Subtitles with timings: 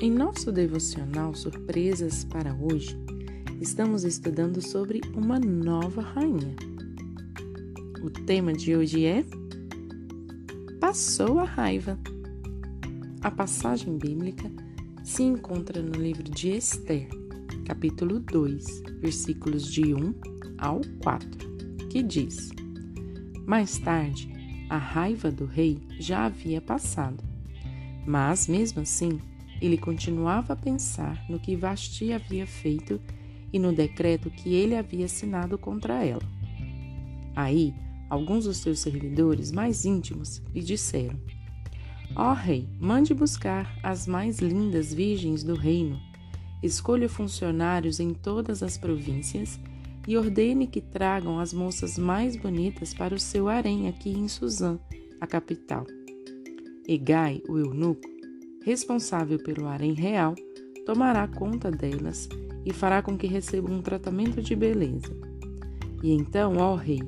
[0.00, 2.96] Em nosso devocional Surpresas para hoje,
[3.60, 6.54] estamos estudando sobre uma nova rainha.
[8.00, 9.24] O tema de hoje é
[10.78, 11.98] Passou a raiva.
[13.22, 14.48] A passagem bíblica
[15.02, 17.08] se encontra no livro de Esther,
[17.66, 20.14] capítulo 2, versículos de 1
[20.58, 22.50] ao 4, que diz:
[23.44, 24.30] Mais tarde,
[24.70, 27.24] a raiva do rei já havia passado,
[28.06, 29.20] mas mesmo assim
[29.60, 33.00] ele continuava a pensar no que Vasti havia feito
[33.52, 36.22] e no decreto que ele havia assinado contra ela.
[37.34, 37.74] Aí,
[38.10, 41.18] alguns dos seus servidores mais íntimos lhe disseram:
[42.14, 46.00] Ó oh, rei, mande buscar as mais lindas virgens do reino,
[46.62, 49.58] escolha funcionários em todas as províncias
[50.06, 54.78] e ordene que tragam as moças mais bonitas para o seu harém aqui em Suzã,
[55.20, 55.86] a capital.
[56.88, 58.08] Egai, o eunuco,
[58.64, 60.34] responsável pelo harém real,
[60.84, 62.28] tomará conta delas
[62.64, 65.16] e fará com que recebam um tratamento de beleza.
[66.02, 67.02] E então, ó rei,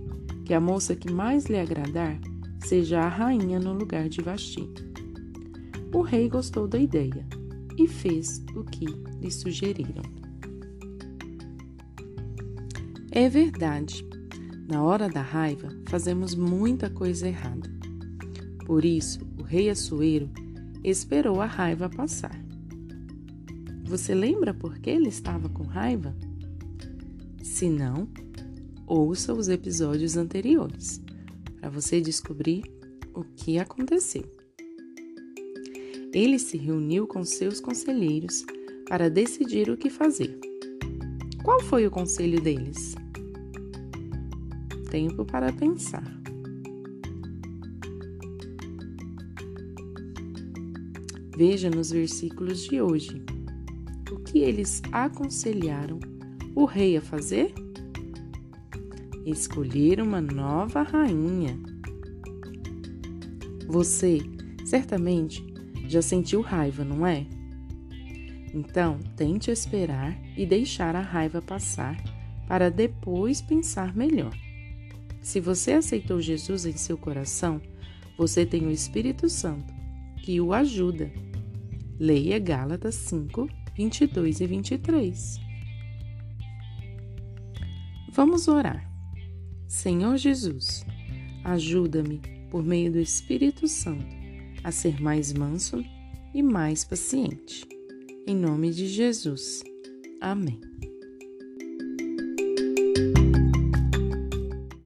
[0.45, 2.19] que a moça que mais lhe agradar
[2.65, 4.69] seja a rainha no lugar de Vasti.
[5.95, 7.27] O rei gostou da ideia
[7.77, 8.87] e fez o que
[9.21, 10.03] lhe sugeriram.
[13.11, 14.07] É verdade,
[14.69, 17.69] na hora da raiva fazemos muita coisa errada.
[18.67, 20.31] Por isso, o rei Assuero
[20.83, 22.39] esperou a raiva passar.
[23.85, 26.15] Você lembra por que ele estava com raiva?
[27.43, 28.09] Se não,
[28.87, 31.03] ouça os episódios anteriores
[31.59, 32.63] para você descobrir
[33.15, 34.25] o que aconteceu.
[36.13, 38.45] Ele se reuniu com seus conselheiros
[38.89, 40.39] para decidir o que fazer.
[41.45, 42.95] Qual foi o conselho deles?
[44.91, 46.20] Tempo para pensar.
[51.41, 53.25] Veja nos versículos de hoje
[54.13, 55.99] o que eles aconselharam
[56.55, 57.55] o rei a fazer?
[59.25, 61.59] Escolher uma nova rainha.
[63.67, 64.19] Você
[64.67, 65.43] certamente
[65.89, 67.27] já sentiu raiva, não é?
[68.53, 71.97] Então, tente esperar e deixar a raiva passar
[72.47, 74.37] para depois pensar melhor.
[75.23, 77.63] Se você aceitou Jesus em seu coração,
[78.19, 79.73] você tem o Espírito Santo
[80.23, 81.11] que o ajuda
[82.01, 83.47] Leia Gálatas 5,
[83.77, 85.39] 22 e 23.
[88.11, 88.91] Vamos orar.
[89.69, 90.83] Senhor Jesus,
[91.45, 94.17] ajuda-me, por meio do Espírito Santo,
[94.65, 95.85] a ser mais manso
[96.33, 97.69] e mais paciente.
[98.27, 99.63] Em nome de Jesus.
[100.23, 100.59] Amém.